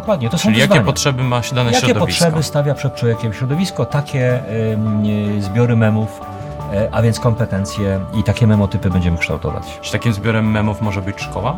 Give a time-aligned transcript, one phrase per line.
[0.00, 0.74] Dokładnie, to są Czyli wyzwania.
[0.80, 2.00] jakie potrzeby ma dane Jakie środowisko?
[2.24, 4.40] potrzeby stawia przed człowiekiem środowisko, takie
[5.36, 6.20] y, zbiory memów,
[6.74, 9.78] y, a więc kompetencje i takie memotypy będziemy kształtować.
[9.82, 11.56] Czy takim zbiorem memów może być szkoła?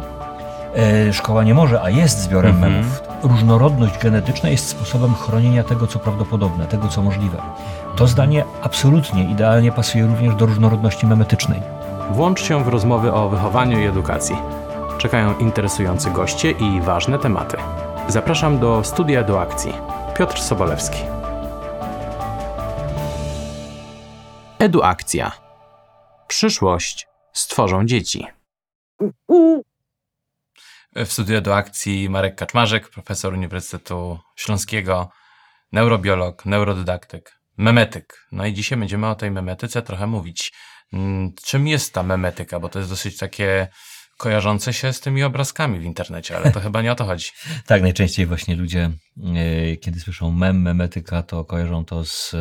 [1.08, 2.72] E, Szkoła nie może, a jest zbiorem Mhm.
[2.72, 3.02] memów.
[3.22, 7.38] Różnorodność genetyczna jest sposobem chronienia tego, co prawdopodobne, tego, co możliwe.
[7.96, 11.62] To zdanie absolutnie idealnie pasuje również do różnorodności memetycznej.
[12.10, 14.36] Włącz się w rozmowy o wychowaniu i edukacji.
[14.98, 17.56] Czekają interesujący goście i ważne tematy.
[18.08, 19.72] Zapraszam do studia do akcji.
[20.18, 20.98] Piotr Sobolewski.
[24.58, 25.32] Eduakcja.
[26.28, 28.26] Przyszłość stworzą dzieci.
[30.96, 35.08] W studiu do akcji Marek Kaczmarzyk, profesor Uniwersytetu Śląskiego,
[35.72, 38.26] neurobiolog, neurodydaktyk, memetyk.
[38.32, 40.52] No i dzisiaj będziemy o tej memetyce trochę mówić.
[40.92, 42.60] Mm, Czym jest ta memetyka?
[42.60, 43.68] Bo to jest dosyć takie
[44.20, 47.30] kojarzące się z tymi obrazkami w internecie, ale to chyba nie o to chodzi.
[47.66, 48.90] Tak, najczęściej właśnie ludzie,
[49.36, 52.36] e, kiedy słyszą mem, memetyka, to kojarzą to z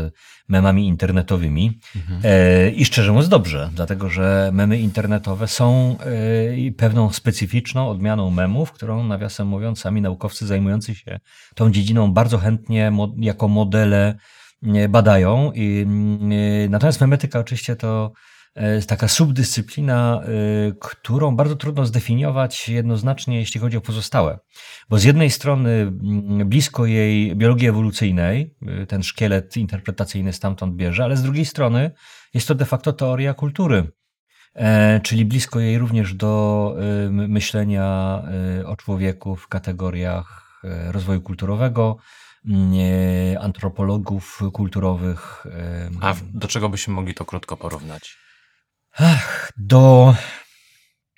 [0.49, 1.79] memami internetowymi.
[2.23, 8.71] E, I szczerze mówiąc dobrze, dlatego że memy internetowe są e, pewną specyficzną odmianą memów,
[8.71, 11.19] którą nawiasem mówiąc sami naukowcy zajmujący się
[11.55, 14.15] tą dziedziną bardzo chętnie mo- jako modele
[14.89, 15.51] badają.
[15.51, 18.11] I, mm, Natomiast memetyka oczywiście to
[18.87, 20.27] taka subdyscyplina, e,
[20.79, 24.39] którą bardzo trudno zdefiniować jednoznacznie, jeśli chodzi o pozostałe.
[24.89, 31.03] Bo z jednej strony mm, blisko jej biologii ewolucyjnej, y, ten szkielet interpretacyjny stamtąd bierze,
[31.03, 31.91] ale z drugiej strony
[32.33, 33.91] jest to de facto teoria kultury.
[34.55, 36.75] E, czyli blisko jej również do
[37.09, 38.21] myślenia
[38.65, 40.59] o człowieku w kategoriach
[40.91, 41.97] rozwoju kulturowego,
[42.45, 45.45] mm, e, antropologów kulturowych.
[46.01, 48.28] A do czego byśmy mogli to krótko porównać?
[48.97, 50.15] Ach, do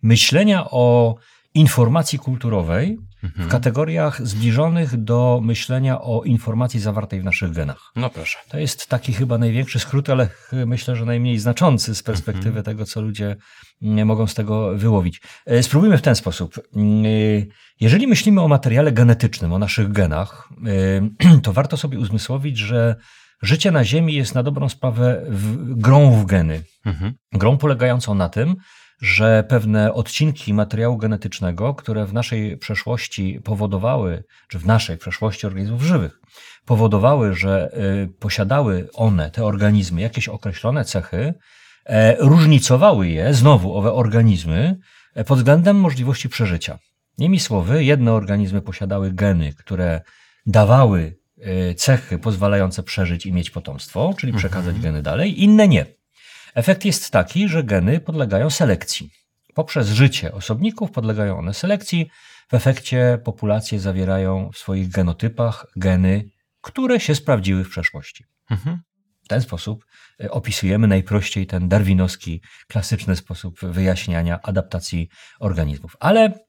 [0.04, 1.16] myślenia o
[1.54, 3.50] informacji kulturowej w Mhm.
[3.50, 7.92] kategoriach zbliżonych do myślenia o informacji zawartej w naszych genach.
[7.96, 8.38] No proszę.
[8.50, 10.30] To jest taki chyba największy skrót, ale
[10.66, 12.64] myślę, że najmniej znaczący z perspektywy Mhm.
[12.66, 13.36] tego, co ludzie
[13.82, 15.22] mm, mogą z tego wyłowić.
[15.46, 16.58] E, Spróbujmy w ten sposób.
[16.58, 16.62] E,
[17.80, 20.50] Jeżeli myślimy o materiale genetycznym, o naszych genach,
[21.30, 22.96] e, to warto sobie uzmysłowić, że
[23.42, 26.64] życie na Ziemi jest na dobrą sprawę w, grą w geny.
[26.86, 27.14] Mhm.
[27.34, 28.56] Grą polegającą na tym,
[29.02, 35.82] że pewne odcinki materiału genetycznego, które w naszej przeszłości powodowały, czy w naszej przeszłości organizmów
[35.82, 36.20] żywych,
[36.66, 41.34] powodowały, że y, posiadały one, te organizmy, jakieś określone cechy,
[41.86, 44.80] e, różnicowały je, znowu owe organizmy,
[45.16, 46.80] e, pod względem możliwości przeżycia.
[47.18, 50.02] Innymi słowy, jedne organizmy posiadały geny, które
[50.46, 51.21] dawały
[51.78, 55.86] cechy pozwalające przeżyć i mieć potomstwo, czyli przekazać geny dalej, inne nie.
[56.56, 59.10] Efekt jest taki, że geny podlegają selekcji.
[59.54, 62.10] Poprzez życie osobników podlegają one selekcji.
[62.50, 66.30] W efekcie populacje zawierają w swoich genotypach geny,
[66.62, 68.26] które się sprawdziły w przeszłości.
[68.50, 68.82] Mhm.
[69.24, 69.86] W ten sposób
[70.24, 75.10] e, opisujemy najprościej ten darwinowski, klasyczny sposób wyjaśniania adaptacji
[75.40, 75.98] organizmów.
[76.00, 76.40] Ale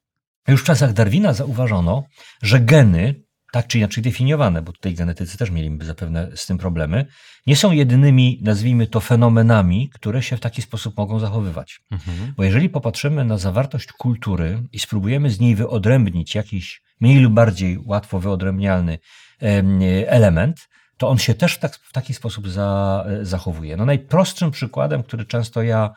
[0.49, 2.05] już w czasach Darwina zauważono,
[2.43, 7.07] że geny, tak czy inaczej definiowane, bo tutaj genetycy też mieliby zapewne z tym problemy,
[7.47, 11.81] nie są jedynymi, nazwijmy to, fenomenami, które się w taki sposób mogą zachowywać.
[11.91, 12.35] Mhm.
[12.37, 17.79] Bo jeżeli popatrzymy na zawartość kultury i spróbujemy z niej wyodrębnić jakiś mniej lub bardziej
[17.85, 18.99] łatwo wyodrębnialny
[19.41, 23.77] em, element, to on się też w, tak, w taki sposób za, zachowuje.
[23.77, 25.91] No najprostszym przykładem, który często ja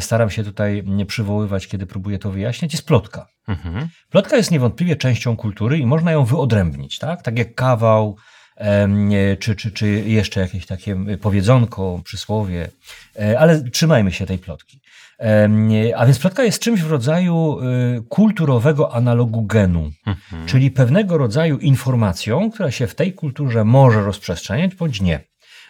[0.00, 3.26] staram się tutaj przywoływać, kiedy próbuję to wyjaśniać, jest plotka.
[3.48, 3.88] Mhm.
[4.10, 7.22] Plotka jest niewątpliwie częścią kultury i można ją wyodrębnić, tak?
[7.22, 8.16] Tak jak kawał,
[8.88, 12.68] nie, czy, czy, czy jeszcze jakieś takie powiedzonko, przysłowie,
[13.20, 14.80] E, ale trzymajmy się tej plotki.
[15.48, 20.46] Nie, A więc plotka jest czymś w rodzaju y, kulturowego analogu genu, Mhm.
[20.46, 25.20] czyli pewnego rodzaju informacją, która się w tej kulturze może rozprzestrzeniać bądź nie.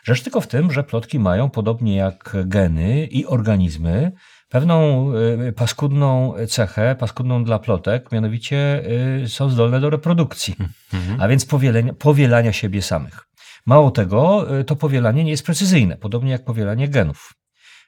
[0.02, 4.12] Rzecz tylko w tym, że plotki mają, podobnie jak geny i organizmy,
[4.48, 5.06] pewną
[5.48, 8.82] y, paskudną cechę, paskudną dla plotek, mianowicie
[9.24, 10.56] y, są zdolne do reprodukcji,
[10.92, 11.20] Mhm.
[11.20, 13.26] a więc powielenia, powielania siebie samych.
[13.66, 17.32] Mało tego, y, to powielanie nie jest precyzyjne, podobnie jak powielanie genów.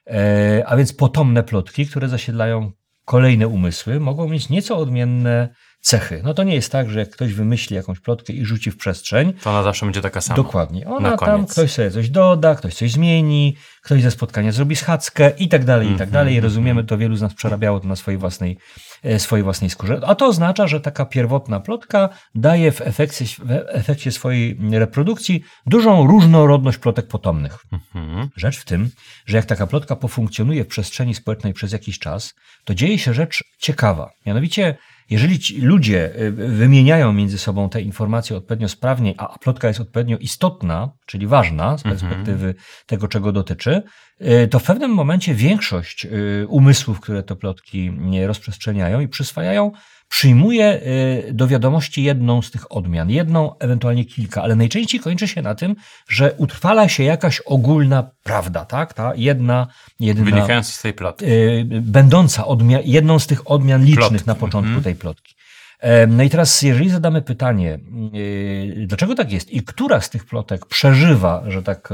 [0.07, 2.71] E, A więc potomne plotki, które zasiedlają
[3.05, 5.49] kolejne umysły, mogą mieć nieco odmienne
[5.85, 6.21] cechy.
[6.23, 9.33] No to nie jest tak, że jak ktoś wymyśli jakąś plotkę i rzuci w przestrzeń,
[9.33, 10.35] To ona zawsze będzie taka sama.
[10.35, 10.87] Dokładnie.
[10.87, 11.51] Ona Na tam, koniec.
[11.51, 15.87] ktoś sobie coś doda, ktoś coś zmieni, ktoś ze spotkania zrobi schadzkę i tak dalej,
[15.87, 16.33] i tak Mhm, dalej.
[16.35, 16.43] Mhm.
[16.43, 18.57] rozumiemy, to wielu z nas przerabiało to na swojej własnej,
[19.03, 20.01] e, swojej własnej skórze.
[20.05, 26.07] A to oznacza, że taka pierwotna plotka daje w efekcie, w efekcie swojej reprodukcji dużą
[26.07, 27.57] różnorodność plotek potomnych.
[27.95, 28.29] Mhm.
[28.35, 28.89] Rzecz w tym,
[29.25, 32.33] że jak taka plotka pofunkcjonuje w przestrzeni społecznej przez jakiś czas,
[32.65, 34.09] to dzieje się rzecz ciekawa.
[34.25, 34.77] Mianowicie
[35.09, 40.17] Jeżeli ci ludzie y, wymieniają między sobą te informacje odpowiednio sprawnie, a plotka jest odpowiednio
[40.17, 42.55] istotna, czyli ważna z perspektywy
[42.85, 43.83] tego, czego dotyczy,
[44.21, 47.91] y, to w pewnym momencie większość y, umysłów, które te plotki
[48.25, 49.71] rozprzestrzeniają i przyswajają,
[50.19, 50.81] przyjmuje
[51.27, 55.55] y, do wiadomości jedną z tych odmian, jedną, ewentualnie kilka, ale najczęściej kończy się na
[55.55, 55.75] tym,
[56.09, 58.93] że utrwala się jakaś ogólna prawda, tak?
[58.93, 59.67] Ta jedna,
[59.99, 61.25] jedyna, Wynikając z tej plotki.
[61.25, 64.27] y, będąca odmia- jedną z tych odmian licznych Plotki.
[64.27, 64.83] na początku Mhm.
[64.83, 65.34] tej plotki.
[65.79, 67.79] Em, No i teraz, jeżeli zadamy pytanie,
[68.15, 71.89] y, dlaczego tak jest i która z tych plotek przeżywa, że tak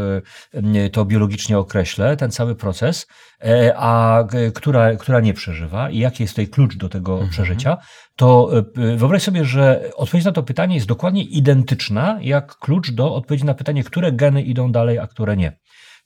[0.53, 3.07] y, to biologicznie określę, ten cały proces,
[3.43, 4.23] e, a
[4.53, 7.29] która, która nie przeżywa i jaki jest tutaj klucz do tego Mhm.
[7.29, 7.77] przeżycia,
[8.15, 13.45] to wyobraź sobie, że odpowiedź na to pytanie jest dokładnie identyczna jak klucz do odpowiedzi
[13.45, 15.57] na pytanie, które geny idą dalej, a które nie.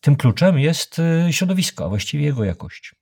[0.01, 1.01] Tym kluczem jest
[1.31, 2.93] środowisko, a właściwie jego jakość.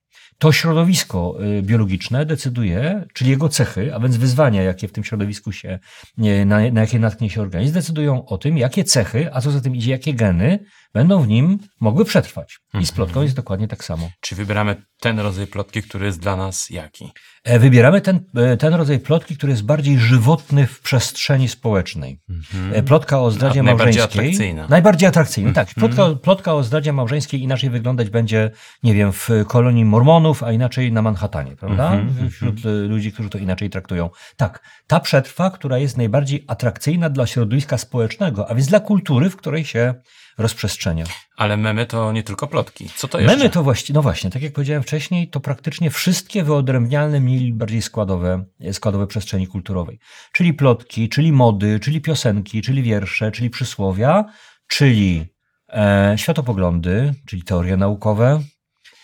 [0.44, 5.52] To środowisko y, biologiczne decyduje, czyli jego cechy, a więc wyzwania, jakie w tym środowisku
[5.52, 5.80] się,
[6.18, 9.62] nie, na, na jakie natknie się organizm, decydują o tym, jakie cechy, a co za
[9.62, 10.60] tym idzie, jakie geny
[10.94, 12.60] będą w nim mogły przetrwać.
[12.82, 14.10] I z plotką jest dokładnie tak samo.
[14.22, 17.12] Czy wybieramy ten rodzaj plotki, który jest dla nas jaki?
[17.44, 22.20] E, Wybieramy ten, e, ten rodzaj plotki, który jest bardziej żywotny w przestrzeni społecznej.
[22.74, 24.22] E, Plotka o zdradzie A, najbardziej małżeńskiej.
[24.26, 24.68] atrakcyjna.
[24.70, 25.74] Najbardziej atrakcyjna, tak.
[25.74, 28.52] Plotka, plotka o zdradzie małżeńskiej inaczej wyglądać będzie,
[28.84, 31.94] nie wiem, w kolonii Mormonów, a inaczej na Manhattanie, prawda?
[31.94, 32.56] Mhm, Wśród
[32.90, 34.10] ludzi, którzy to inaczej traktują.
[34.38, 39.36] Tak, ta przetrwa, która jest najbardziej atrakcyjna dla środowiska społecznego, a więc dla kultury, w
[39.36, 39.94] której się
[40.38, 41.06] rozprzestrzenia.
[41.38, 42.90] Ale memy to nie tylko plotki.
[42.96, 43.38] Co to jeszcze?
[43.38, 47.82] Memy to właściwie, no właśnie, tak jak powiedziałem wcześniej, to praktycznie wszystkie wyodrębnialne, mniej bardziej
[47.82, 50.00] składowe, składowe przestrzeni kulturowej.
[50.32, 54.26] Czyli plotki, czyli mody, czyli piosenki, czyli wiersze, czyli przysłowia,
[54.68, 55.26] czyli
[55.70, 58.42] e, światopoglądy, czyli teorie naukowe,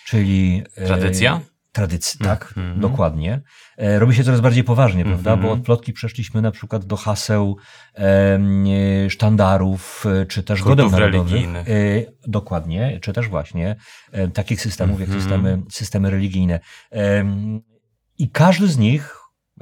[0.06, 0.64] czyli...
[0.76, 1.42] E, Tradycja?
[1.80, 2.80] Tradycji, tak, Mhm.
[2.80, 3.42] dokładnie.
[3.78, 5.34] E, robi się coraz bardziej poważnie, prawda?
[5.34, 5.48] Mhm.
[5.48, 7.58] Bo od plotki przeszliśmy na przykład do haseł,
[7.98, 8.40] e,
[9.10, 11.34] sztandarów, czy też godem narodowych.
[11.46, 11.66] E,
[12.28, 13.76] dokładnie, czy też właśnie
[14.12, 15.22] e, takich systemów jak Mhm.
[15.22, 16.60] systemy, systemy religijne.
[18.18, 19.19] I każdy z nich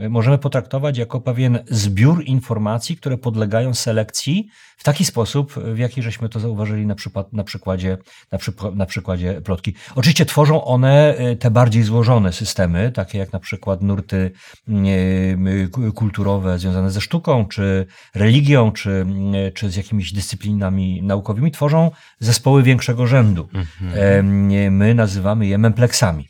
[0.10, 4.48] możemy potraktować jako pewien zbiór informacji, które podlegają selekcji
[4.78, 7.98] w taki sposób, w jaki żeśmy to zauważyli na, przykład, na, przykładzie,
[8.32, 9.74] na, przyp- na przykładzie plotki.
[9.96, 14.32] Oczywiście tworzą one e, te bardziej złożone systemy, takie jak na przykład nurty
[14.70, 17.86] e, ku- kulturowe związane ze sztuką, czy
[18.16, 19.06] religią, czy,
[19.48, 23.50] e, czy z jakimiś dyscyplinami naukowymi, tworzą zespoły większego rzędu.
[23.54, 24.74] Mhm.
[24.78, 26.28] My nazywamy je mempleksami,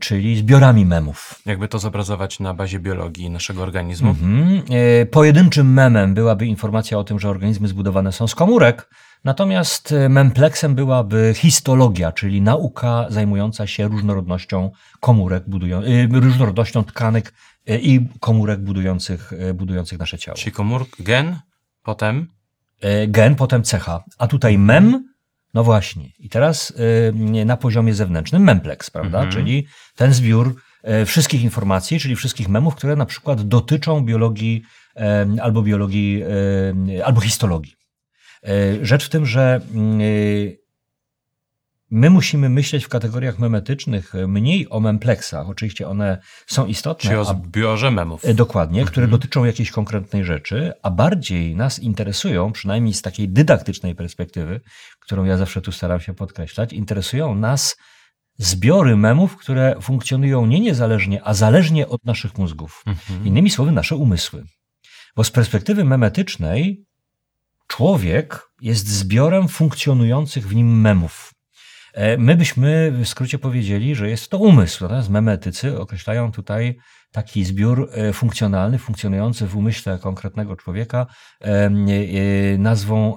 [0.00, 1.42] czyli zbiorami memów.
[1.46, 4.10] Jakby to zobrazować na bazie biologii naszego organizmu?
[4.10, 4.62] Mhm.
[5.02, 8.90] E, Pojedynczym memem byłaby informacja o tym, że organizmy zbudowane są z komórek,
[9.24, 14.70] natomiast e, mempleksem byłaby histologia, czyli nauka zajmująca się różnorodnością
[15.00, 17.32] komórek, budują, e, różnorodnością tkanek
[17.66, 20.36] e, i komórek budujących, e, budujących nasze ciało.
[20.38, 21.36] Czyli komórk, gen,
[21.82, 22.36] potem
[22.80, 25.14] E, Gen, potem cecha, a tutaj mem,
[25.56, 26.08] no właśnie.
[26.18, 26.72] I teraz
[27.40, 29.18] e, na poziomie zewnętrznym mempleks, prawda?
[29.18, 29.32] Mhm.
[29.32, 29.66] Czyli
[29.96, 34.62] ten zbiór e, wszystkich informacji, czyli wszystkich memów, które na przykład dotyczą biologii
[35.42, 36.22] albo biologii,
[37.04, 37.74] albo histologii.
[38.46, 40.04] E, Rzecz w tym, że mm, e,
[41.90, 45.48] my musimy myśleć w kategoriach memetycznych e, mniej o mempleksach.
[45.48, 47.02] Oczywiście one są istotne.
[47.10, 48.24] czyli o zbiorze memów.
[48.24, 49.20] E, Dokładnie, które Mhm.
[49.20, 54.60] dotyczą jakiejś konkretnej rzeczy, a bardziej nas interesują, przynajmniej z takiej dydaktycznej perspektywy,
[55.00, 57.76] którą ja zawsze tu staram się podkreślać, interesują nas
[58.38, 62.82] zbiory memów, które funkcjonują nie niezależnie, a zależnie od naszych mózgów.
[62.86, 63.26] Mhm.
[63.26, 64.44] Innymi słowy, nasze umysły.
[65.16, 66.84] Bo z perspektywy memetycznej
[67.66, 71.32] człowiek jest zbiorem funkcjonujących w nim memów.
[71.96, 74.84] E, My byśmy w skrócie powiedzieli, że jest to umysł.
[74.84, 76.76] Natomiast memetycy określają tutaj
[77.12, 81.06] taki zbiór e, funkcjonalny, funkcjonujący w umyśle konkretnego człowieka
[81.40, 81.70] e,
[82.58, 83.16] nazwą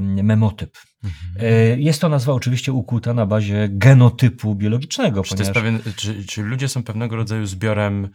[0.00, 0.76] memotyp.
[1.04, 1.80] Mhm.
[1.80, 6.68] Jest to nazwa oczywiście ukuta na bazie genotypu biologicznego, Czy, ponieważ pewien, czy, czy ludzie
[6.68, 8.08] są pewnego rodzaju zbiorem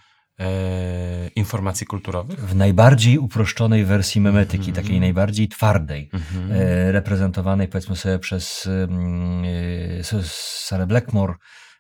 [1.35, 2.39] informacji kulturowych?
[2.39, 4.85] w najbardziej uproszczonej wersji memetyki, Mhm.
[4.85, 6.51] takiej najbardziej twardej, Mhm.
[6.51, 9.43] e, reprezentowanej powiedzmy sobie przez mm,
[10.19, 10.23] e,
[10.63, 11.33] Sarah Blackmore,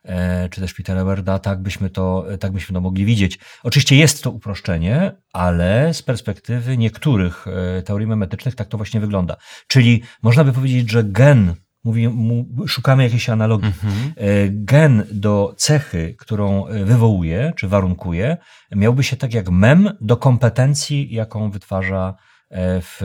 [0.05, 3.39] e, czy też Petera Werda, tak byśmy, to, tak byśmy to mogli widzieć.
[3.63, 7.45] Oczywiście jest to uproszczenie, ale z perspektywy niektórych
[7.77, 9.35] e, teorii memetycznych tak to właśnie wygląda.
[9.67, 14.13] Czyli można by powiedzieć, że gen, mówi, mu, szukamy jakiejś analogii, Mhm.
[14.17, 18.37] E, gen do cechy, którą e, wywołuje czy warunkuje,
[18.71, 22.13] miałby się tak jak mem do kompetencji, jaką wytwarza,
[22.49, 22.97] e, w,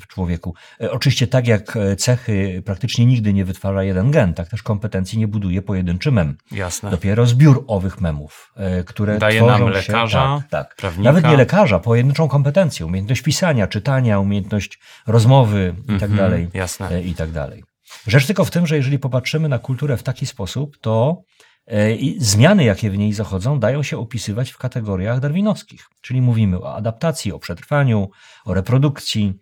[0.00, 0.54] w człowieku.
[0.90, 5.62] Oczywiście tak jak cechy praktycznie nigdy nie wytwarza jeden gen, tak też kompetencji nie buduje
[5.62, 6.36] pojedynczy mem.
[6.52, 6.90] Jasne.
[6.90, 8.54] Dopiero zbiór owych memów,
[8.86, 10.76] które Daje tworzą nam się, lekarza, tak, tak.
[10.76, 11.12] prawnika.
[11.12, 16.48] Nawet nie lekarza, pojedynczą kompetencję, umiejętność pisania, czytania, umiejętność rozmowy i tak Mhm, dalej.
[16.54, 17.02] Jasne.
[17.02, 17.64] I tak dalej.
[18.06, 21.22] Rzecz tylko w tym, że jeżeli popatrzymy na kulturę w taki sposób, to
[21.66, 25.86] e, zmiany, jakie w niej zachodzą, dają się opisywać w kategoriach darwinowskich.
[26.00, 28.10] Czyli mówimy o adaptacji, o przetrwaniu,
[28.44, 29.34] o reprodukcji.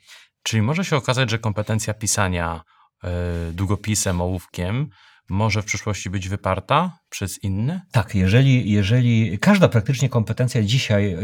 [0.43, 2.63] Czyli może się okazać, że kompetencja pisania
[3.05, 3.09] y,
[3.53, 4.91] długopisem, ołówkiem
[5.29, 7.81] może w przyszłości być wyparta przez inne?
[7.93, 11.17] Tak, jeżeli, jeżeli każda praktycznie kompetencja dzisiaj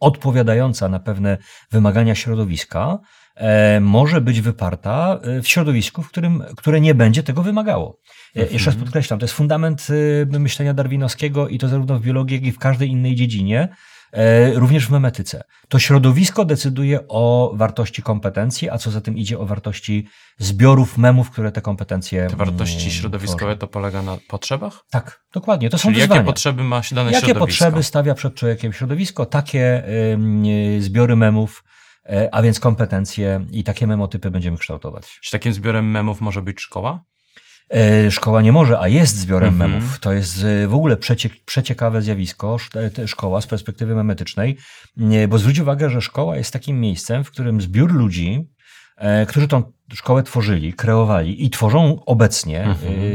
[0.00, 1.38] odpowiadająca na pewne
[1.72, 2.98] wymagania środowiska
[3.36, 7.98] e, może być wyparta e, w środowisku, w którym, które nie będzie tego wymagało.
[8.36, 12.36] E, Jeszcze raz podkreślam, to jest fundament y, myślenia darwinowskiego i to zarówno w biologii,
[12.36, 13.68] jak i w każdej innej dziedzinie,
[14.54, 15.42] również w memetyce.
[15.68, 21.30] To środowisko decyduje o wartości kompetencji, a co za tym idzie o wartości zbiorów memów,
[21.30, 24.84] które te kompetencje Te wartości mm, środowiskowe to polega na potrzebach?
[24.90, 25.70] Tak, dokładnie.
[25.70, 26.14] To są wyzwania.
[26.14, 27.46] jakie potrzeby ma się dane Jakie środowisko?
[27.46, 29.82] potrzeby stawia przed człowiekiem środowisko, takie
[30.78, 31.64] zbiory memów,
[32.06, 35.18] e, a więc kompetencje i takie memotypy będziemy kształtować.
[35.22, 37.04] Czy takim zbiorem memów może być szkoła?
[37.70, 39.70] E, Szkoła nie może, a jest zbiorem Mhm.
[39.70, 39.98] memów.
[40.00, 42.56] To jest e, w ogóle przecie, przeciekawe zjawisko,
[42.94, 44.56] te szkoła z perspektywy memetycznej,
[45.28, 48.48] bo zwróć uwagę, że szkoła jest takim miejscem, w którym zbiór ludzi,
[48.96, 49.62] e, którzy tą
[49.94, 52.64] szkołę tworzyli, kreowali i tworzą obecnie,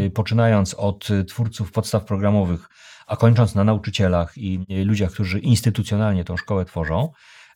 [0.06, 2.70] e, poczynając od e, twórców podstaw programowych,
[3.08, 7.12] a kończąc na nauczycielach i e, ludziach, którzy instytucjonalnie tą szkołę tworzą,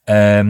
[0.09, 0.45] e,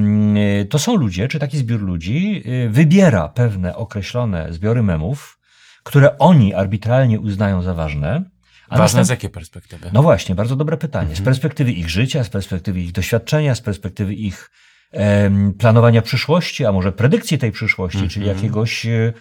[0.69, 5.39] to są ludzie, czy taki zbiór ludzi e, wybiera pewne określone zbiory memów,
[5.83, 8.23] które oni arbitralnie uznają za ważne.
[8.69, 9.89] a Ważne następ- z jakiej perspektywy?
[9.93, 11.07] no właśnie, bardzo dobre pytanie.
[11.07, 11.25] Z Mhm.
[11.25, 14.49] perspektywy ich życia, z perspektywy ich doświadczenia, z perspektywy ich
[15.59, 18.37] planowania przyszłości, a może predykcji tej przyszłości, czyli Mhm.
[18.37, 19.13] jakiegoś, e,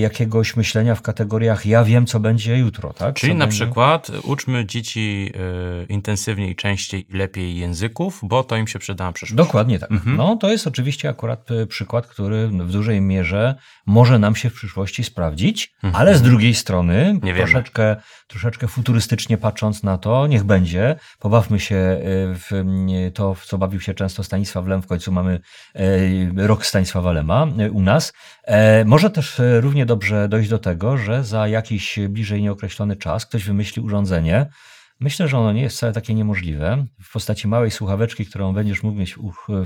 [0.00, 2.92] jakiegoś myślenia w kategoriach ja wiem, co będzie jutro.
[2.92, 3.14] Tak?
[3.14, 3.64] Czyli co na będzie...
[3.64, 5.32] przykład uczmy dzieci
[5.82, 9.36] y, intensywniej, częściej i lepiej języków, bo to im się przyda na przyszłość.
[9.36, 9.90] Dokładnie tak.
[9.92, 10.16] Mhm.
[10.16, 13.54] No, to jest oczywiście akurat e, przykład, który w dużej mierze
[13.86, 16.00] może nam się w przyszłości sprawdzić, Mhm.
[16.02, 17.38] ale z drugiej strony, Nie wiemy.
[17.38, 17.96] troszeczkę,
[18.26, 21.98] troszeczkę futurystycznie patrząc na to, niech będzie, pobawmy się
[22.38, 25.40] w m, to, w co bawił się często Stanisław Lem, w końcu mamy
[26.36, 28.12] rok Stanisława Lema u nas.
[28.48, 33.26] E, Może też e, równie dobrze dojść do tego, że za jakiś bliżej nieokreślony czas
[33.26, 34.46] ktoś wymyśli urządzenie,
[35.00, 36.86] Myślę, że ono nie jest wcale takie niemożliwe.
[37.02, 39.16] W postaci małej słuchaweczki, którą będziesz mógł mieć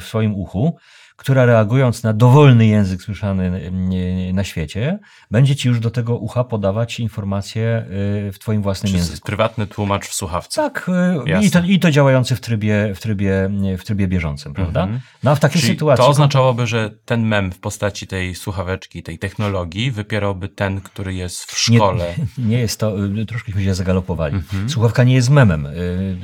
[0.01, 0.77] w swoim uchu,
[1.16, 4.99] która reagując na dowolny język słyszany mm, na świecie,
[5.31, 7.87] będzie ci już do tego ucha podawać informacje
[8.28, 9.26] y, w twoim własnym Czy języku.
[9.26, 10.62] prywatny tłumacz w słuchawce.
[10.62, 10.90] Tak,
[11.26, 14.83] y, i to, i to działający w trybie, w trybie, w trybie bieżącym, prawda?
[14.83, 15.00] Mhm.
[15.23, 16.04] No a w takiej Czyli sytuacji.
[16.04, 21.42] to oznaczałoby, że ten mem w postaci tej słuchaweczki, tej technologii wypierałby ten, który jest
[21.45, 22.14] w Nie- szkole.
[22.38, 24.35] Nie jest to, y, troszkę się zagalopowali.
[24.35, 24.71] Mhm.
[24.71, 25.69] Słuchawka nie jest memem.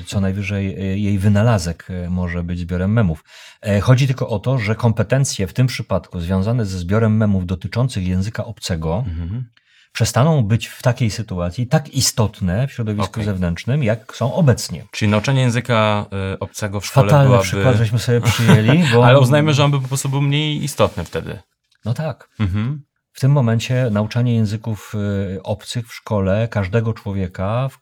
[0.07, 0.67] Co najwyżej
[1.03, 3.25] jej wynalazek może być zbiorem memów.
[3.63, 8.07] E, Chodzi tylko o to, że kompetencje w tym przypadku związane ze zbiorem memów dotyczących
[8.07, 9.45] języka obcego Mhm.
[9.93, 13.25] przestaną być w takiej sytuacji tak istotne w środowisku Okej.
[13.25, 14.85] zewnętrznym, jak są obecnie.
[14.91, 17.45] Czyli nauczanie języka y, obcego w szkole Fatalny byłaby...
[17.45, 18.85] przykład, żeśmy sobie przyjęli.
[18.95, 19.07] Bo...
[19.07, 21.39] Ale uznajmy, że on by po prostu był mniej istotny wtedy.
[21.85, 22.29] No tak.
[22.41, 22.83] Mhm.
[23.13, 24.95] W tym momencie nauczanie języków
[25.37, 27.79] y, obcych w szkole każdego człowieka w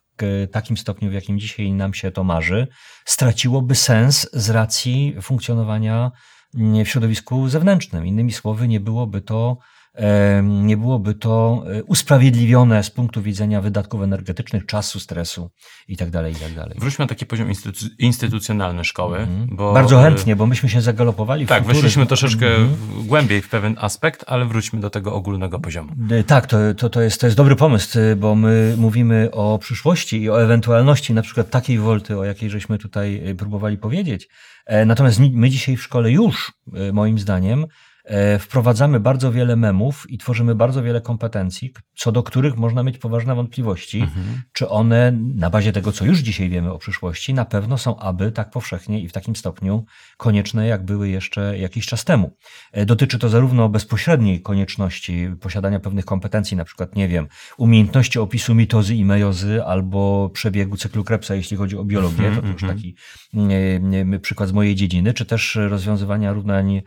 [0.51, 2.67] takim stopniu, w jakim dzisiaj nam się to marzy,
[3.05, 6.11] straciłoby sens z racji funkcjonowania
[6.57, 8.05] w środowisku zewnętrznym.
[8.05, 9.57] Innymi słowy, nie byłoby to,
[10.43, 15.49] nie byłoby to e, usprawiedliwione z punktu widzenia wydatków energetycznych, czasu, stresu
[15.87, 16.29] itd.
[16.29, 16.67] itd.
[16.79, 19.17] Wróćmy na taki poziom instytu- instytucjonalny szkoły.
[19.17, 19.47] Mhm.
[19.55, 21.81] Bo, Bardzo y, chętnie, bo myśmy się zagalopowali w Tak, futuryzm.
[21.81, 22.67] weszliśmy troszeczkę Mhm.
[22.75, 25.91] w- głębiej w pewien aspekt, ale wróćmy do tego ogólnego poziomu.
[26.11, 30.21] Y, Tak, to, to, to, jest, to jest dobry pomysł, bo my mówimy o przyszłości
[30.21, 34.27] i o ewentualności na przykład takiej wolty, o jakiej żeśmy tutaj próbowali powiedzieć.
[34.67, 36.51] E, Natomiast my dzisiaj w szkole już,
[36.89, 37.67] y, moim zdaniem, e,
[38.39, 43.35] wprowadzamy bardzo wiele memów i tworzymy bardzo wiele kompetencji, co do których można mieć poważne
[43.35, 44.41] wątpliwości, Mhm.
[44.53, 48.31] czy one na bazie tego, co już dzisiaj wiemy o przyszłości, na pewno są aby
[48.31, 49.85] tak powszechnie i w takim stopniu
[50.17, 52.35] konieczne, jak były jeszcze jakiś czas temu.
[52.71, 58.55] E, Dotyczy to zarówno bezpośredniej konieczności posiadania pewnych kompetencji, na przykład, nie wiem, umiejętności opisu
[58.55, 62.77] mitozy i mejozy albo przebiegu cyklu Krebsa, jeśli chodzi o biologię, to, to już Mhm,
[62.77, 62.95] taki
[63.33, 66.81] nie, nie, przykład z mojej dziedziny, czy też rozwiązywania równań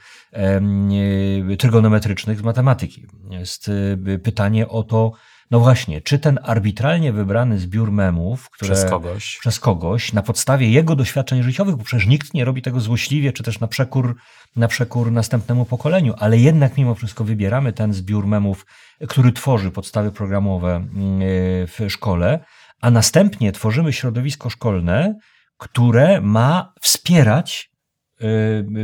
[0.60, 1.09] nie,
[1.58, 3.06] trygonometrycznych z matematyki.
[3.30, 5.12] Jest y, pytanie o to,
[5.50, 9.38] no właśnie, czy ten arbitralnie wybrany zbiór memów, które Przez kogoś.
[9.40, 13.42] przez kogoś na podstawie jego doświadczeń życiowych, bo przecież nikt nie robi tego złośliwie, czy
[13.42, 14.16] też na przekór,
[14.56, 18.66] na przekór następnemu pokoleniu, ale jednak mimo wszystko wybieramy ten zbiór memów,
[19.08, 21.20] który tworzy podstawy programowe mm,
[21.66, 22.44] w szkole,
[22.80, 25.14] a następnie tworzymy środowisko szkolne,
[25.56, 27.69] które ma wspierać y,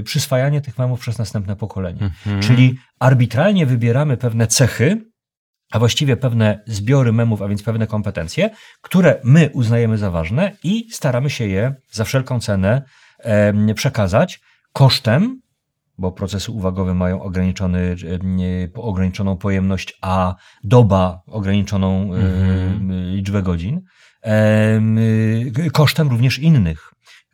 [0.04, 2.02] przyswajanie tych memów przez następne pokolenie.
[2.02, 2.42] Mhm.
[2.42, 5.04] Czyli arbitralnie wybieramy pewne cechy,
[5.72, 8.50] a właściwie pewne zbiory memów, a więc pewne kompetencje,
[8.82, 12.82] które my uznajemy za ważne i staramy się je za wszelką cenę
[13.74, 14.40] przekazać
[14.72, 15.40] kosztem,
[15.98, 17.96] bo procesy uwagowe mają ograniczony,
[18.74, 22.92] ograniczoną pojemność, a doba ograniczoną Mhm.
[23.14, 23.80] liczbę godzin,
[25.66, 26.92] y, kosztem również innych.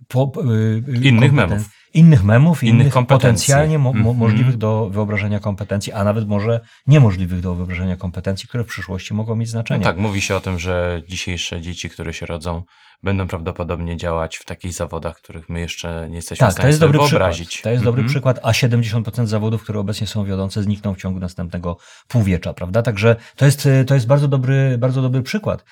[0.09, 1.71] Po, y, y, Innych memów.
[1.95, 4.17] Innych memów, Innych innych, potencjalnie mo, mo, Mhm.
[4.17, 9.37] możliwych do wyobrażenia kompetencji, a nawet może niemożliwych do wyobrażenia kompetencji, które w przyszłości mogą
[9.37, 9.85] mieć No znaczenie.
[9.85, 12.63] tak, mówi się o tym, że dzisiejsze dzieci, które się rodzą,
[13.02, 16.68] będą prawdopodobnie działać w takich zawodach, których my jeszcze nie jesteśmy w Tak, stanie to
[16.68, 17.49] jest sobie dobry wyobrazić.
[17.49, 17.64] przykład.
[17.64, 18.09] To jest dobry Mhm.
[18.12, 21.76] przykład, a 70% zawodów, które obecnie są wiodące, znikną w ciągu następnego
[22.09, 22.82] półwiecza, prawda?
[22.82, 25.64] Także to jest, to jest bardzo, dobry, bardzo dobry przykład.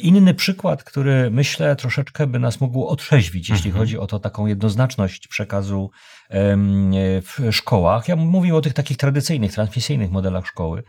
[0.00, 3.82] Inny przykład, który myślę troszeczkę by nas mógł otrzeźwić, jeśli Mhm.
[3.82, 5.90] chodzi o to taką jednoznaczność przekazu
[7.22, 8.08] w szkołach.
[8.08, 10.82] Ja mówię o tych takich tradycyjnych, transmisyjnych modelach szkoły.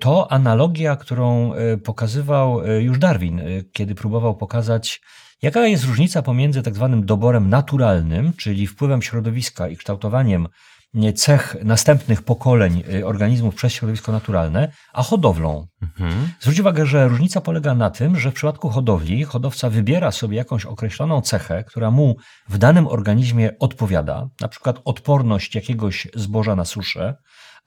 [0.00, 5.00] To analogia, którą e, pokazywał e, już Darwin, e, kiedy próbował pokazać
[5.42, 10.48] Jaka jest różnica pomiędzy tak zwanym doborem naturalnym, czyli wpływem środowiska i kształtowaniem nie,
[11.14, 15.66] cech następnych pokoleń y, organizmów przez środowisko naturalne, a hodowlą?
[15.82, 16.28] Mhm.
[16.40, 20.64] Zwróć uwagę, że różnica polega na tym, że w przypadku hodowli hodowca wybiera sobie jakąś
[20.66, 22.16] określoną cechę, która mu
[22.48, 27.14] w danym organizmie odpowiada, na przykład odporność jakiegoś zboża na suszę,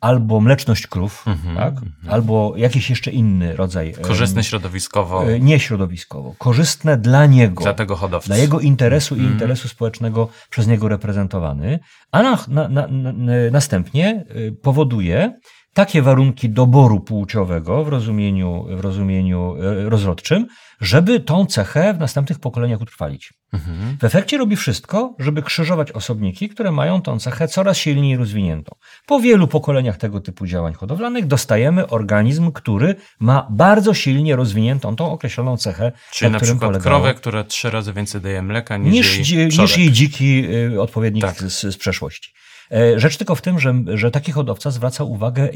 [0.02, 1.74] albo mleczność krów, Mhm, tak?
[1.74, 1.92] mhm.
[2.14, 3.88] albo jakiś jeszcze inny rodzaj.
[3.98, 8.28] em, Korzystne środowiskowo e, nie środowiskowo, korzystne dla niego, dla tego hodowcy.
[8.28, 9.34] dla jego interesu i Mhm.
[9.34, 11.80] interesu społecznego przez niego reprezentowany,
[12.12, 13.12] a na, na, na, na,
[13.52, 15.40] następnie y, powoduje
[15.76, 19.56] takie warunki doboru płciowego w rozumieniu, w rozumieniu
[19.86, 20.48] y, rozrodczym,
[20.82, 23.34] żeby tą cechę w następnych pokoleniach utrwalić.
[23.54, 23.98] Mhm.
[24.02, 28.76] W efekcie robi wszystko, żeby krzyżować osobniki, które mają tą cechę coraz silniej rozwiniętą.
[29.06, 35.12] Po wielu pokoleniach tego typu działań hodowlanych dostajemy organizm, który ma bardzo silnie rozwiniętą tą
[35.12, 39.18] określoną cechę, Czyli na na przykład polegało- krowę, która trzy razy więcej daje mleka niż,
[39.18, 41.36] niż, jej niż jej dziki y, odpowiednik Tak.
[41.42, 42.32] z, z przeszłości.
[42.72, 45.50] E, Rzecz tylko w tym, że, że taki hodowca zwraca uwagę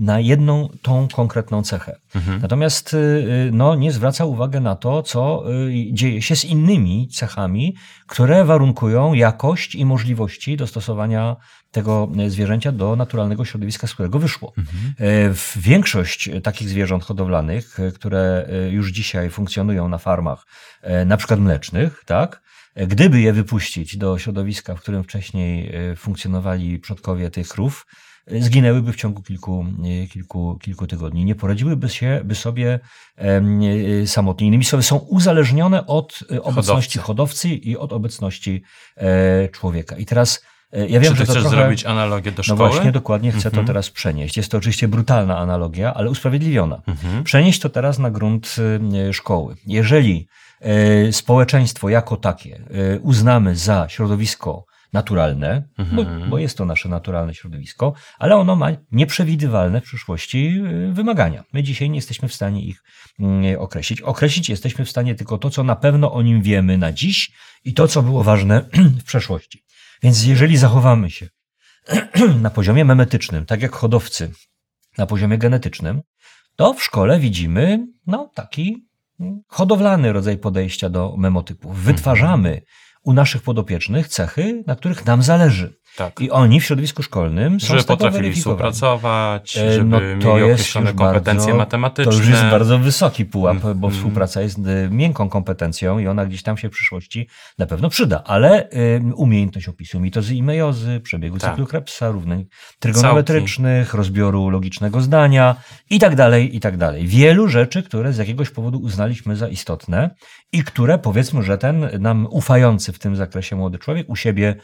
[0.00, 1.96] na jedną tą konkretną cechę.
[2.14, 2.40] Mhm.
[2.42, 7.08] Natomiast y, y, no, nie zwraca uwagi na to, co y, dzieje się z innymi
[7.08, 7.76] cechami,
[8.06, 11.36] które warunkują jakość i możliwości dostosowania
[11.70, 14.52] tego zwierzęcia do naturalnego środowiska, z którego wyszło.
[14.58, 14.94] Mhm.
[14.98, 20.46] E, większość takich zwierząt hodowlanych, które już dzisiaj funkcjonują na farmach,
[20.82, 22.42] e, na przykład mlecznych, tak,
[22.76, 27.86] gdyby je wypuścić do środowiska, w którym wcześniej e, funkcjonowali przodkowie tych krów,
[28.26, 29.66] e, zginęłyby w ciągu kilku,
[30.04, 31.24] e, kilku, kilku tygodni.
[31.24, 32.80] Nie poradziłyby się, by sobie
[33.16, 34.46] e, samotnie.
[34.46, 38.62] Innymi słowy, są uzależnione od obecności hodowcy i od obecności
[38.96, 39.96] e, człowieka.
[39.96, 40.44] I teraz
[40.88, 41.56] ja wiem, Czy że to chcesz trochę...
[41.56, 42.58] zrobić analogię do No szkoły?
[42.70, 43.64] właśnie, dokładnie chcę Mhm.
[43.66, 44.36] to teraz przenieść.
[44.36, 46.82] Jest to oczywiście brutalna analogia, ale usprawiedliwiona.
[46.86, 47.24] Mhm.
[47.24, 48.56] Przenieść to teraz na grunt
[49.12, 49.56] szkoły.
[49.66, 50.28] Jeżeli
[51.12, 52.60] społeczeństwo jako takie
[52.96, 56.30] y, uznamy za środowisko naturalne, bo, Mhm.
[56.30, 61.44] bo jest to nasze naturalne środowisko, ale ono ma nieprzewidywalne w przyszłości y, wymagania.
[61.52, 62.82] My dzisiaj nie jesteśmy w stanie ich
[63.52, 64.00] y, określić.
[64.00, 67.30] Określić jesteśmy w stanie tylko to, co na pewno o nim wiemy na dziś
[67.64, 68.62] i to, co było ważne
[69.00, 69.62] w przeszłości.
[70.02, 71.28] Więc jeżeli zachowamy się
[72.42, 74.30] na poziomie memetycznym, tak jak hodowcy
[74.98, 76.02] na poziomie genetycznym,
[76.56, 78.86] to w szkole widzimy no, taki mm,
[79.48, 81.76] hodowlany rodzaj podejścia do memotypów.
[81.78, 82.62] Wytwarzamy
[83.02, 85.80] u naszych podopiecznych cechy, na których nam zależy.
[85.96, 86.20] Tak.
[86.20, 90.52] I oni w środowisku szkolnym są tego potrafili współpracować, E, żeby no mieli to jest
[90.60, 92.12] określone kompetencje bardzo- matematyczne.
[92.12, 93.92] To już jest bardzo wysoki pułap, bo Mhm.
[93.92, 97.28] współpraca jest y, miękką kompetencją i ona gdzieś tam się w przyszłości
[97.58, 98.22] na pewno przyda.
[98.24, 101.50] Ale y, umiejętność opisu mitozy i mejozy, przebiegu Tak.
[101.50, 102.44] cyklu Krebsa, równań
[102.78, 105.56] trygonometrycznych, rozbioru logicznego zdania
[105.90, 107.06] i tak dalej, i tak dalej.
[107.06, 110.10] Wielu rzeczy, które z jakiegoś powodu uznaliśmy za istotne
[110.52, 114.54] i które powiedzmy, że ten nam ufający w tym zakresie młody człowiek u siebie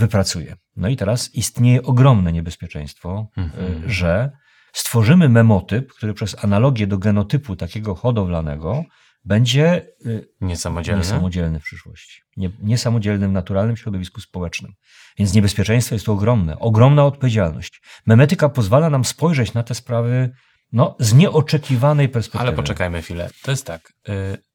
[0.00, 0.56] wypracuje.
[0.76, 3.84] No i teraz istnieje ogromne niebezpieczeństwo, Mhm.
[3.84, 4.30] y, że
[4.72, 8.84] stworzymy memotyp, który przez analogię do genotypu takiego hodowlanego
[9.24, 10.98] będzie y, Niesamodzielne.
[11.00, 12.20] niesamodzielny w przyszłości.
[12.36, 14.72] Nie, niesamodzielny w naturalnym środowisku społecznym.
[15.18, 16.58] Więc niebezpieczeństwo jest tu ogromne.
[16.58, 17.80] Ogromna odpowiedzialność.
[18.06, 20.30] Memetyka pozwala nam spojrzeć na te sprawy
[20.72, 22.42] no, z nieoczekiwanej perspektywy.
[22.48, 23.30] Ale poczekajmy chwilę.
[23.42, 24.12] To jest tak, y,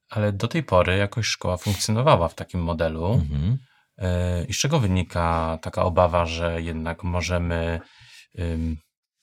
[0.10, 3.14] ale do tej pory jakoś szkoła funkcjonowała w takim modelu.
[3.14, 3.58] Mhm.
[4.00, 7.80] Y, I z czego wynika taka obawa, że jednak możemy,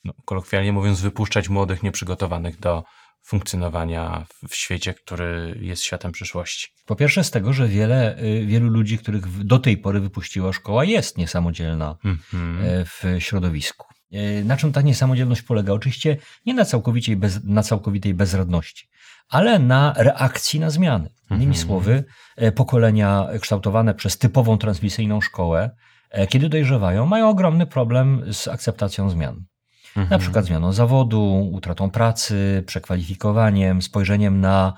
[0.05, 2.83] no, kolokwialnie mówiąc, wypuszczać młodych, nieprzygotowanych do
[3.27, 6.69] funkcjonowania w- świecie, który jest światem przyszłości?
[6.87, 10.85] Po pierwsze z tego, że wiele, y, wielu ludzi, których do tej pory wypuściła szkoła,
[10.85, 12.59] jest niesamodzielna Mhm.
[12.65, 13.87] e, w środowisku.
[14.13, 15.73] E, Na czym ta niesamodzielność polega?
[15.73, 18.89] Oczywiście nie na, całkowicie bez, na całkowitej bezradności,
[19.29, 21.09] ale na reakcji na zmiany.
[21.31, 21.67] Innymi Mhm.
[21.67, 22.05] słowy,
[22.37, 25.71] e, pokolenia kształtowane przez typową transmisyjną szkołę,
[26.11, 29.45] e, kiedy dojrzewają, mają ogromny problem z akceptacją zmian.
[29.89, 30.09] Mhm.
[30.11, 34.73] Na przykład zmianą zawodu, utratą pracy, przekwalifikowaniem, spojrzeniem na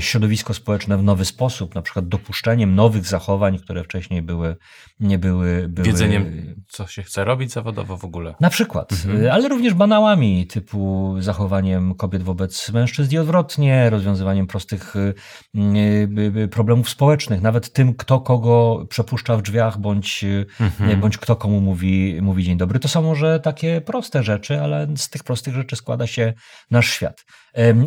[0.00, 4.56] środowisko społeczne w nowy sposób, na przykład dopuszczeniem nowych zachowań, które wcześniej były,
[5.00, 5.68] nie były.
[5.68, 8.34] były Wiedzeniem, co się chce robić zawodowo w ogóle.
[8.40, 9.22] na przykład, Mhm.
[9.24, 16.88] y, ale również banałami, typu zachowaniem kobiet wobec mężczyzn i odwrotnie, rozwiązywaniem prostych y, problemów
[16.90, 20.24] społecznych, nawet tym, kto kogo przepuszcza w drzwiach, bądź,
[20.60, 21.00] Mhm.
[21.00, 22.78] bądź kto komu mówi, mówi dzień dobry.
[22.78, 26.32] To są może takie proste rzeczy, ale z tych prostych rzeczy składa się
[26.70, 27.24] nasz świat.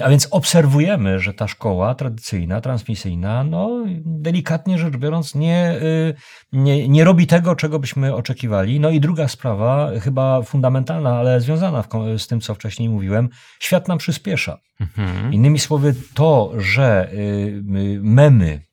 [0.04, 6.14] A więc obserwujemy, że ta szkoła tradycyjna, transmisyjna, no delikatnie rzecz biorąc, nie, y,
[6.52, 8.80] nie, nie robi tego, czego byśmy oczekiwali.
[8.80, 13.88] No i druga sprawa, chyba fundamentalna, ale związana w, z tym, co wcześniej mówiłem, świat
[13.88, 14.58] nam przyspiesza.
[14.80, 15.34] Mhm.
[15.34, 17.62] Innymi słowy, to, że y,
[18.04, 18.67] memy,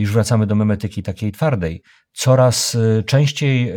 [0.00, 1.82] już wracamy do memetyki takiej twardej,
[2.12, 3.72] coraz y, częściej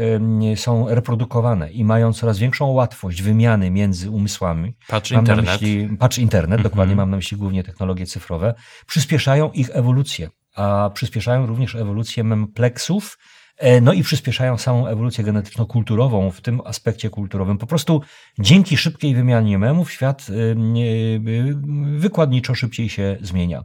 [0.54, 4.74] y, są reprodukowane i mają coraz większą łatwość wymiany między umysłami.
[4.88, 5.46] Patrz Mam internet.
[5.62, 6.64] myśli, patrz internet, Mhm.
[6.64, 8.54] dokładnie mam na myśli głównie technologie cyfrowe,
[8.88, 13.18] przyspieszają ich ewolucję, a przyspieszają również ewolucję mempleksów,
[13.58, 17.58] e, no i przyspieszają samą ewolucję genetyczno-kulturową w tym aspekcie kulturowym.
[17.58, 18.02] Po prostu
[18.40, 20.56] dzięki szybkiej wymianie memów świat y,
[21.98, 23.64] wykładniczo szybciej się zmienia.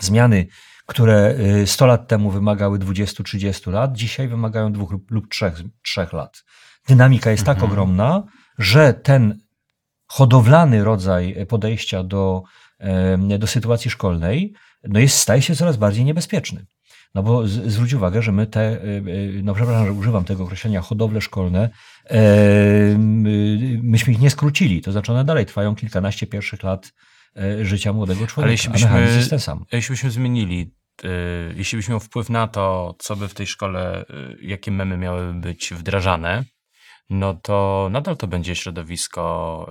[0.00, 0.46] Zmiany,
[0.86, 6.44] które y, 100 lat temu wymagały 20-30 lat, dzisiaj wymagają dwóch lub- trzech, trzech lat.
[6.88, 7.72] Dynamika jest tak Mhm.
[7.72, 8.22] ogromna,
[8.58, 9.38] że ten
[10.06, 12.42] hodowlany rodzaj podejścia do,
[13.38, 14.54] do sytuacji szkolnej
[14.88, 16.66] no jest, staje się coraz bardziej niebezpieczny.
[17.14, 19.02] No bo z, zwróć uwagę, że my te, e, e,
[19.42, 21.70] no przepraszam, że używam tego określenia, hodowle szkolne,
[22.12, 22.96] y,
[23.82, 24.82] myśmy ich nie skrócili.
[24.82, 26.92] To znaczy one dalej trwają kilkanaście pierwszych lat
[27.62, 28.50] życia młodego człowieka.
[28.52, 29.64] jeśli a byśmy- jest ten sam.
[29.72, 31.08] Jeśli byśmy zmienili, y,
[31.56, 35.40] jeśli byśmy miał wpływ na to, co by w tej szkole, y, jakie memy miałyby
[35.40, 36.44] być wdrażane,
[37.10, 39.70] no to nadal to będzie środowisko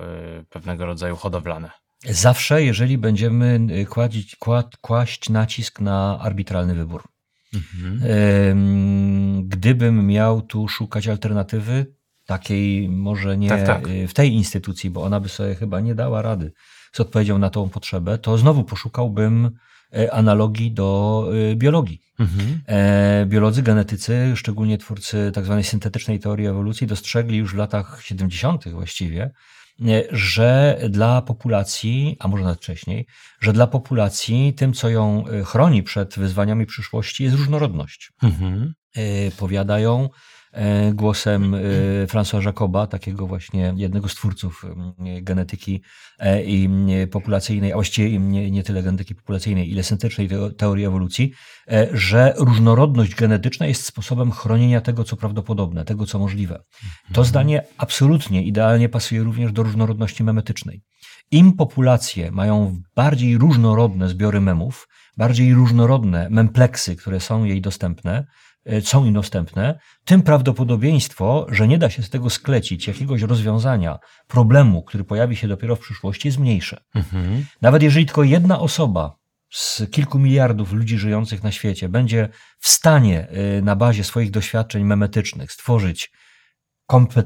[0.49, 1.69] pewnego rodzaju hodowlane.
[2.03, 3.59] Zawsze, jeżeli będziemy
[4.39, 7.03] kład, kłaść nacisk na arbitralny wybór.
[7.53, 7.99] Mhm.
[9.47, 11.85] Gdybym miał tu szukać alternatywy,
[12.25, 13.87] takiej może nie Tak, tak.
[14.07, 16.51] w tej instytucji, bo ona by sobie chyba nie dała rady
[16.95, 19.51] z odpowiedzią na tą potrzebę, to znowu poszukałbym
[19.93, 22.01] e, analogii do y, biologii.
[22.19, 22.61] Mhm.
[22.67, 28.69] E, Biolodzy, genetycy, szczególnie twórcy tak zwanej syntetycznej teorii ewolucji, dostrzegli już w latach 70.
[28.69, 29.31] właściwie,
[29.81, 33.05] e, że dla populacji, a może nawet wcześniej,
[33.39, 38.11] że dla populacji tym, co ją e, chroni przed wyzwaniami przyszłości, jest różnorodność.
[38.23, 38.73] Mhm.
[38.95, 40.09] E, Powiadają e,
[40.93, 41.59] głosem e,
[42.07, 44.65] François Jacoba, takiego właśnie jednego z twórców
[45.21, 45.81] genetyki
[46.19, 46.69] e, i
[47.11, 51.31] populacyjnej, a właściwie nie, nie tyle genetyki populacyjnej, ile syntetycznej teo- teorii ewolucji,
[51.71, 56.63] e, że różnorodność genetyczna jest sposobem chronienia tego, co prawdopodobne, tego, co możliwe.
[57.13, 60.81] To zdanie absolutnie idealnie pasuje również do różnorodności memetycznej.
[61.31, 64.87] Im populacje mają bardziej różnorodne zbiory memów,
[65.17, 68.25] bardziej różnorodne mempleksy, które są jej dostępne, e,
[68.81, 74.83] są im dostępne, tym prawdopodobieństwo, że nie da się z tego sklecić jakiegoś rozwiązania problemu,
[74.83, 76.83] który pojawi się dopiero w przyszłości, jest mniejsze.
[76.95, 77.45] Mhm.
[77.61, 79.15] Nawet jeżeli tylko jedna osoba
[79.49, 84.83] z kilku miliardów ludzi żyjących na świecie będzie w stanie y, na bazie swoich doświadczeń
[84.83, 86.11] memetycznych stworzyć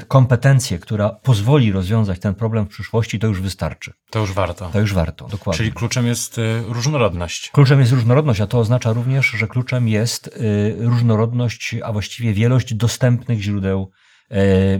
[0.07, 3.93] kompetencję, która pozwoli rozwiązać ten problem w przyszłości, to już wystarczy.
[4.09, 4.69] To już warto.
[4.73, 5.57] To już warto, dokładnie.
[5.57, 7.49] Czyli kluczem jest y, różnorodność.
[7.53, 12.73] Kluczem jest różnorodność, a to oznacza również, że kluczem jest y, różnorodność, a właściwie wielość
[12.73, 13.91] dostępnych źródeł
[14.31, 14.35] y,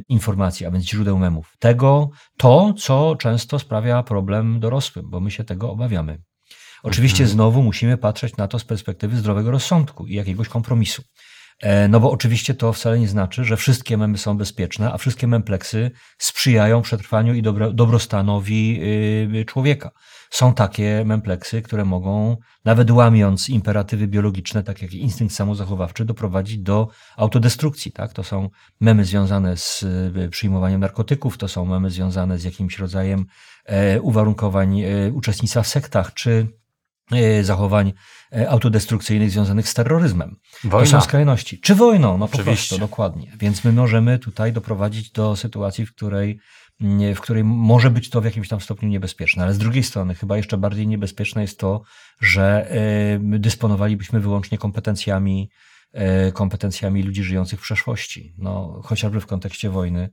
[0.10, 1.54] informacji, a więc źródeł memów.
[1.60, 6.22] Tego, to, co często sprawia problem dorosłym, bo my się tego obawiamy.
[6.84, 7.34] Oczywiście Mhm.
[7.34, 11.04] znowu musimy patrzeć na to z perspektywy zdrowego rozsądku i jakiegoś kompromisu.
[11.62, 15.28] E, no bo oczywiście to wcale nie znaczy, że wszystkie memy są bezpieczne, a wszystkie
[15.28, 18.80] mempleksy sprzyjają przetrwaniu i dobro, dobrostanowi
[19.40, 19.92] y, człowieka.
[20.30, 26.88] Są takie mempleksy, które mogą, nawet łamiąc imperatywy biologiczne, tak jak instynkt samozachowawczy, doprowadzić do
[27.18, 27.92] autodestrukcji.
[27.92, 28.14] Tak?
[28.14, 28.50] To są
[28.82, 29.84] memy związane z
[30.18, 33.26] y, przyjmowaniem narkotyków, to są memy związane z jakimś rodzajem
[33.66, 36.59] e, uwarunkowań e, uczestnictwa w sektach, czy
[37.42, 37.94] zachowań
[38.50, 40.36] autodestrukcyjnych związanych z terroryzmem.
[40.64, 40.86] Wojna.
[40.86, 41.60] To są skrajności.
[41.60, 42.68] Czy wojną, no po Oczywiście.
[42.68, 43.32] prostu, dokładnie.
[43.40, 46.40] Więc my możemy tutaj doprowadzić do sytuacji, w której
[46.80, 49.44] nie- w której może być to w jakimś tam stopniu niebezpieczne.
[49.44, 51.82] Ale z drugiej strony, chyba jeszcze bardziej niebezpieczne jest to,
[52.22, 52.72] że
[53.20, 55.50] my dysponowalibyśmy wyłącznie kompetencjami,
[56.34, 58.34] kompetencjami ludzi żyjących w przeszłości.
[58.38, 60.10] No, chociażby w kontekście wojny.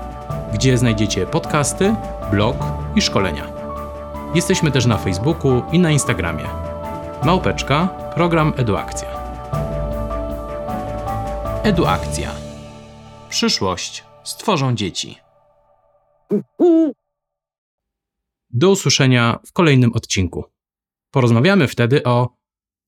[0.54, 1.96] gdzie znajdziecie podcasty,
[2.32, 2.58] blog
[2.96, 3.48] i szkolenia.
[4.36, 6.46] Jesteśmy też na Facebooku i na Instagramie.
[7.24, 9.10] Małpeczka, program Eduakcja.
[11.64, 12.32] Eduakcja.
[13.30, 15.18] Przyszłość stworzą dzieci.
[18.50, 20.44] Do usłyszenia w kolejnym odcinku.
[21.12, 22.35] Porozmawiamy wtedy o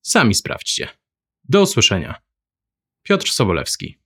[0.07, 0.89] Sami sprawdźcie.
[1.43, 2.21] Do usłyszenia.
[3.03, 3.99] Piotr Sobolewski.